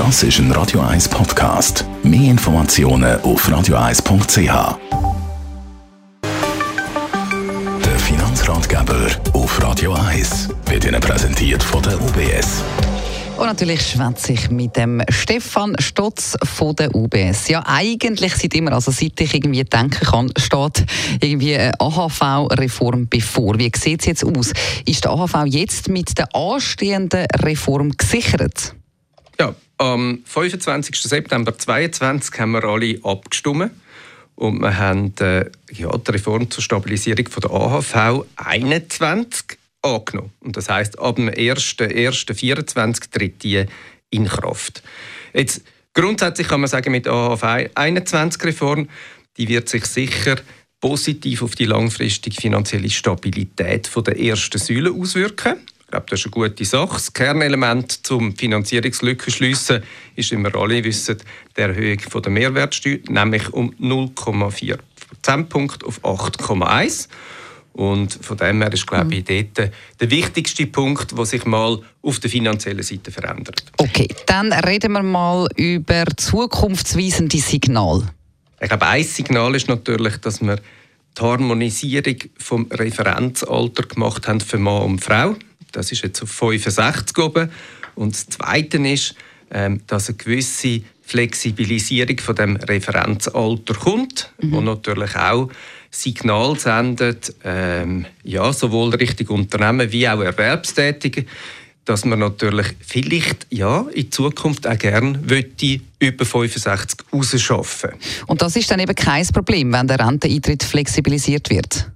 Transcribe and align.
Das 0.00 0.22
ist 0.22 0.38
ein 0.38 0.50
Radio 0.52 0.80
1 0.80 1.10
Podcast. 1.10 1.84
Mehr 2.02 2.30
Informationen 2.30 3.20
auf 3.20 3.46
radio1.ch. 3.46 4.78
Der 7.84 7.98
Finanzratgeber 7.98 9.08
auf 9.34 9.62
Radio 9.62 9.92
1 9.92 10.48
wird 10.64 10.86
Ihnen 10.86 11.02
präsentiert 11.02 11.62
von 11.62 11.82
der 11.82 12.00
UBS. 12.00 12.64
Und 13.36 13.44
natürlich 13.44 13.86
schwätze 13.88 14.32
ich 14.32 14.50
mit 14.50 14.74
dem 14.74 15.02
Stefan 15.10 15.76
Stotz 15.78 16.34
von 16.44 16.74
der 16.76 16.94
UBS. 16.94 17.48
Ja, 17.48 17.62
eigentlich 17.66 18.34
seit 18.36 18.54
immer, 18.54 18.72
also 18.72 18.90
seit 18.90 19.20
ich 19.20 19.34
irgendwie 19.34 19.64
denken 19.64 20.06
kann, 20.06 20.32
steht 20.38 20.86
irgendwie 21.20 21.56
eine 21.56 21.78
AHV-Reform 21.78 23.06
bevor. 23.10 23.58
Wie 23.58 23.70
sieht 23.76 24.00
es 24.00 24.06
jetzt 24.06 24.24
aus? 24.24 24.54
Ist 24.86 25.04
der 25.04 25.10
AHV 25.10 25.44
jetzt 25.44 25.90
mit 25.90 26.16
der 26.16 26.34
anstehenden 26.34 27.26
Reform 27.42 27.90
gesichert? 27.90 28.74
Ja, 29.38 29.54
am 29.80 30.22
25. 30.26 30.94
September 31.00 31.56
2022 31.56 32.38
haben 32.38 32.52
wir 32.52 32.64
alle 32.64 32.98
abgestimmt 33.02 33.70
und 34.34 34.60
wir 34.60 34.76
haben 34.76 35.14
äh, 35.20 35.46
ja, 35.72 35.96
die 35.96 36.10
Reform 36.10 36.50
zur 36.50 36.62
Stabilisierung 36.62 37.26
von 37.28 37.40
der 37.40 37.50
AHV 37.50 38.26
21 38.36 39.58
angenommen. 39.80 40.32
Und 40.40 40.56
das 40.58 40.68
heißt, 40.68 40.98
ab 40.98 41.16
dem 41.16 41.30
1.1.24 41.30 43.10
tritt 43.10 43.42
die 43.42 43.64
in 44.10 44.26
Kraft. 44.26 44.82
Jetzt, 45.32 45.62
grundsätzlich 45.94 46.48
kann 46.48 46.60
man 46.60 46.68
sagen, 46.68 46.92
mit 46.92 47.06
der 47.06 47.14
AHV 47.14 47.70
21 47.74 48.44
Reform, 48.44 48.88
die 49.38 49.48
wird 49.48 49.70
sich 49.70 49.86
sicher 49.86 50.36
positiv 50.82 51.42
auf 51.42 51.54
die 51.54 51.64
langfristige 51.64 52.38
finanzielle 52.38 52.90
Stabilität 52.90 53.86
von 53.86 54.04
der 54.04 54.20
ersten 54.20 54.58
Säule 54.58 54.92
auswirken. 54.92 55.56
Ich 55.90 55.92
glaube, 55.92 56.06
das 56.08 56.20
ist 56.20 56.26
eine 56.26 56.48
gute 56.48 56.64
Sache. 56.64 56.92
Das 56.92 57.12
Kernelement 57.12 58.06
zum 58.06 58.36
Finanzierungslücke 58.36 59.28
schliessen 59.32 59.82
ist, 60.14 60.30
wie 60.30 60.36
wir 60.36 60.54
alle 60.54 60.84
wissen, 60.84 61.16
die 61.56 61.60
Erhöhung 61.60 61.98
der 62.22 62.30
Mehrwertsteuer, 62.30 62.98
nämlich 63.08 63.52
um 63.52 63.74
0,4 63.74 64.78
Prozentpunkt 65.08 65.82
auf 65.82 65.98
8,1. 66.04 67.08
Und 67.72 68.24
von 68.24 68.36
dem 68.36 68.62
her 68.62 68.72
ist, 68.72 68.86
glaube 68.86 69.16
ich, 69.16 69.24
dort 69.24 69.72
der 70.00 70.10
wichtigste 70.12 70.68
Punkt, 70.68 71.18
der 71.18 71.24
sich 71.24 71.44
mal 71.44 71.80
auf 72.02 72.20
der 72.20 72.30
finanziellen 72.30 72.84
Seite 72.84 73.10
verändert. 73.10 73.64
Okay, 73.78 74.06
dann 74.26 74.52
reden 74.52 74.92
wir 74.92 75.02
mal 75.02 75.48
über 75.56 76.04
zukunftsweisende 76.16 77.38
Signal. 77.38 78.08
Ich 78.60 78.68
glaube, 78.68 78.86
ein 78.86 79.02
Signal 79.02 79.56
ist 79.56 79.66
natürlich, 79.66 80.18
dass 80.18 80.40
wir 80.40 80.54
die 81.18 81.20
Harmonisierung 81.20 82.16
vom 82.38 82.68
Referenzalter 82.70 83.82
gemacht 83.82 84.28
haben 84.28 84.38
für 84.38 84.58
Mann 84.58 84.82
und 84.82 85.04
Frau. 85.04 85.34
Das 85.72 85.92
ist 85.92 86.02
jetzt 86.02 86.22
auf 86.22 86.30
65 86.30 87.16
oben. 87.18 87.50
Und 87.94 88.14
das 88.14 88.28
Zweite 88.28 88.78
ist, 88.78 89.14
ähm, 89.50 89.80
dass 89.86 90.08
eine 90.08 90.16
gewisse 90.16 90.82
Flexibilisierung 91.02 92.18
von 92.18 92.36
dem 92.36 92.56
Referenzalter 92.56 93.74
kommt, 93.74 94.32
mhm. 94.40 94.52
wo 94.52 94.60
natürlich 94.60 95.16
auch 95.16 95.50
Signal 95.90 96.56
sendet, 96.58 97.34
ähm, 97.42 98.06
ja, 98.22 98.52
sowohl 98.52 98.94
Richtung 98.94 99.38
Unternehmen 99.38 99.90
wie 99.90 100.08
auch 100.08 100.20
Erwerbstätige, 100.20 101.26
dass 101.84 102.04
man 102.04 102.20
natürlich 102.20 102.68
vielleicht 102.80 103.48
ja, 103.50 103.86
in 103.92 104.12
Zukunft 104.12 104.68
auch 104.68 104.78
gerne 104.78 105.20
über 105.98 106.24
65 106.24 107.00
rausschaffen 107.12 107.90
Und 108.28 108.40
das 108.40 108.54
ist 108.54 108.70
dann 108.70 108.78
eben 108.78 108.94
kein 108.94 109.26
Problem, 109.26 109.72
wenn 109.72 109.88
der 109.88 109.98
Renteneintritt 109.98 110.62
flexibilisiert 110.62 111.50
wird? 111.50 111.90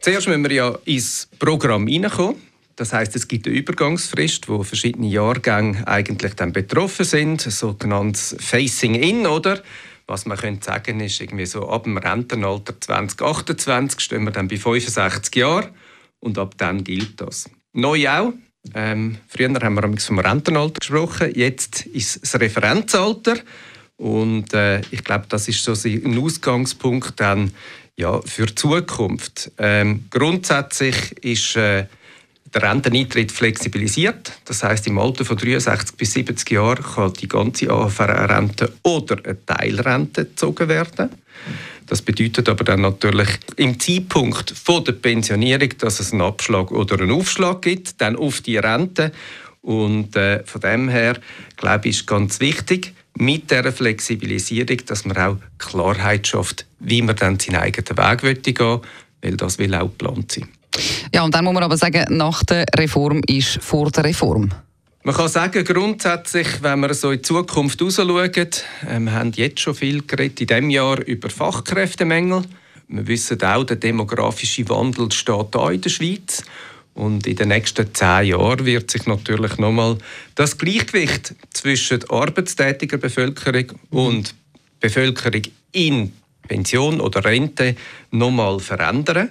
Zuerst 0.00 0.28
müssen 0.28 0.44
wir 0.44 0.52
ja 0.52 0.78
ins 0.84 1.28
Programm 1.38 1.88
hineinkommen. 1.88 2.36
Das 2.76 2.92
heißt, 2.92 3.14
es 3.14 3.28
gibt 3.28 3.46
eine 3.46 3.56
Übergangsfrist, 3.56 4.48
wo 4.48 4.62
verschiedene 4.62 5.06
Jahrgänge 5.06 5.86
eigentlich 5.86 6.34
dann 6.34 6.52
betroffen 6.52 7.04
sind, 7.04 7.40
sogenanntes 7.40 8.36
Facing 8.40 8.94
In, 8.94 9.26
oder? 9.26 9.62
Was 10.06 10.26
man 10.26 10.36
könnte 10.36 10.66
sagen 10.66 11.00
ist, 11.00 11.20
irgendwie 11.20 11.46
so 11.46 11.68
ab 11.68 11.84
dem 11.84 11.96
Rentenalter 11.96 12.78
2028 12.78 14.00
stehen 14.00 14.24
wir 14.24 14.32
dann 14.32 14.48
bei 14.48 14.56
65 14.56 15.34
Jahren 15.36 15.68
und 16.20 16.38
ab 16.38 16.54
dann 16.58 16.84
gilt 16.84 17.20
das. 17.20 17.48
Neu 17.72 18.08
auch. 18.08 18.32
Ähm, 18.74 19.18
früher 19.28 19.52
haben 19.54 19.74
wir 19.74 20.00
vom 20.00 20.18
Rentenalter 20.18 20.80
gesprochen, 20.80 21.32
jetzt 21.34 21.86
ist 21.86 22.22
das 22.22 22.40
Referenzalter 22.40 23.36
und 23.96 24.52
äh, 24.54 24.80
ich 24.90 25.04
glaube, 25.04 25.26
das 25.28 25.48
ist 25.48 25.62
so 25.62 25.72
ein 25.88 26.18
Ausgangspunkt 26.18 27.20
dann 27.20 27.52
ja 27.96 28.20
für 28.22 28.46
die 28.46 28.54
Zukunft. 28.54 29.52
Ähm, 29.58 30.06
grundsätzlich 30.10 31.12
ist 31.22 31.56
äh, 31.56 31.86
der 32.54 32.62
Renteneintritt 32.62 33.32
flexibilisiert. 33.32 34.32
Das 34.44 34.62
heißt, 34.62 34.86
im 34.86 34.98
Alter 34.98 35.24
von 35.24 35.36
63 35.36 35.96
bis 35.96 36.12
70 36.12 36.50
Jahren 36.50 36.84
kann 36.84 37.12
die 37.14 37.28
ganze 37.28 37.70
AHV-Rente 37.70 38.72
oder 38.82 39.16
eine 39.24 39.44
Teilrente 39.44 40.26
gezogen 40.26 40.68
werden. 40.68 41.10
Das 41.86 42.00
bedeutet 42.00 42.48
aber 42.48 42.64
dann 42.64 42.80
natürlich 42.80 43.28
im 43.56 43.78
Zeitpunkt 43.78 44.50
von 44.50 44.84
der 44.84 44.92
Pensionierung, 44.92 45.70
dass 45.78 46.00
es 46.00 46.12
einen 46.12 46.22
Abschlag 46.22 46.70
oder 46.70 46.98
einen 46.98 47.10
Aufschlag 47.10 47.62
gibt, 47.62 48.00
dann 48.00 48.16
auf 48.16 48.40
die 48.40 48.56
Rente. 48.56 49.12
Und 49.60 50.16
äh, 50.16 50.44
von 50.44 50.60
dem 50.60 50.88
her, 50.88 51.18
glaube 51.56 51.88
ich, 51.88 51.96
ist 51.96 52.06
ganz 52.06 52.40
wichtig, 52.40 52.94
mit 53.16 53.50
der 53.50 53.72
Flexibilisierung, 53.72 54.78
dass 54.86 55.04
man 55.04 55.16
auch 55.16 55.36
Klarheit 55.58 56.26
schafft, 56.26 56.66
wie 56.80 57.02
man 57.02 57.16
dann 57.16 57.38
seinen 57.38 57.56
eigenen 57.56 57.96
Weg 57.96 58.42
gehen 58.42 58.58
will, 58.58 58.80
weil 59.22 59.36
das 59.36 59.58
will 59.58 59.74
auch 59.74 59.82
geplant 59.82 60.32
sein. 60.32 60.48
Ja, 61.14 61.22
und 61.22 61.32
dann 61.32 61.44
muss 61.44 61.54
man 61.54 61.62
aber 61.62 61.76
sagen, 61.76 62.04
nach 62.16 62.42
der 62.42 62.66
Reform 62.76 63.20
ist 63.28 63.62
vor 63.62 63.88
der 63.88 64.02
Reform. 64.02 64.50
Man 65.04 65.14
kann 65.14 65.28
sagen, 65.28 65.64
grundsätzlich, 65.64 66.60
wenn 66.60 66.80
wir 66.80 66.92
so 66.92 67.12
in 67.12 67.18
die 67.18 67.22
Zukunft 67.22 67.80
rausschauen, 67.80 68.34
äh, 68.34 68.98
wir 68.98 69.12
haben 69.12 69.30
jetzt 69.36 69.60
schon 69.60 69.76
viel 69.76 70.02
geredet 70.02 70.40
in 70.40 70.46
diesem 70.48 70.70
Jahr 70.70 71.00
über 71.06 71.30
Fachkräftemängel. 71.30 72.42
Wir 72.88 73.06
wissen 73.06 73.40
auch, 73.44 73.62
der 73.62 73.76
demografische 73.76 74.68
Wandel 74.68 75.12
steht 75.12 75.54
da 75.54 75.70
in 75.70 75.82
der 75.82 75.90
Schweiz. 75.90 76.42
Und 76.94 77.28
in 77.28 77.36
den 77.36 77.46
nächsten 77.46 77.94
zehn 77.94 78.26
Jahren 78.26 78.66
wird 78.66 78.90
sich 78.90 79.06
natürlich 79.06 79.56
nochmal 79.56 79.98
das 80.34 80.58
Gleichgewicht 80.58 81.36
zwischen 81.52 82.10
arbeitstätiger 82.10 82.98
Bevölkerung 82.98 83.78
und 83.90 84.34
Bevölkerung 84.80 85.42
in 85.70 86.12
Pension 86.48 87.00
oder 87.00 87.24
Rente 87.24 87.76
nochmal 88.10 88.58
verändern. 88.58 89.30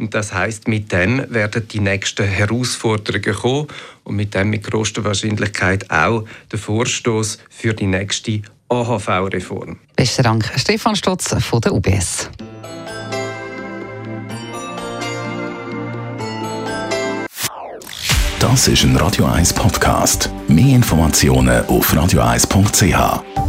Und 0.00 0.14
das 0.14 0.32
heißt, 0.32 0.66
mit 0.66 0.90
dem 0.92 1.22
werden 1.28 1.68
die 1.68 1.78
nächsten 1.78 2.26
Herausforderungen 2.26 3.34
kommen 3.34 3.66
und 4.04 4.16
mit 4.16 4.34
dem 4.34 4.48
mit 4.48 4.64
größter 4.64 5.04
Wahrscheinlichkeit 5.04 5.90
auch 5.90 6.24
der 6.50 6.58
Vorstoß 6.58 7.38
für 7.50 7.74
die 7.74 7.86
nächste 7.86 8.40
AHV-Reform. 8.70 9.78
Besten 9.96 10.22
Dank, 10.22 10.50
Stefan 10.56 10.96
Stotz 10.96 11.34
von 11.44 11.60
der 11.60 11.74
UBS. 11.74 12.30
Das 18.38 18.68
ist 18.68 18.84
ein 18.84 18.96
Radio 18.96 19.26
1 19.26 19.52
Podcast. 19.52 20.30
Mehr 20.48 20.76
Informationen 20.76 21.62
auf 21.66 21.92
radio1.ch. 21.92 23.39